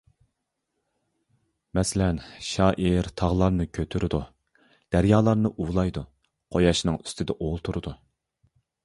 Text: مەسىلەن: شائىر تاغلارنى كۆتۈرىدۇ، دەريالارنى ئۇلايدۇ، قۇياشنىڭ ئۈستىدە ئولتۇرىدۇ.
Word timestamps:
مەسىلەن: 1.79 2.21
شائىر 2.47 3.09
تاغلارنى 3.21 3.67
كۆتۈرىدۇ، 3.79 4.21
دەريالارنى 4.97 5.53
ئۇلايدۇ، 5.53 6.05
قۇياشنىڭ 6.57 6.99
ئۈستىدە 7.03 7.37
ئولتۇرىدۇ. 7.49 7.95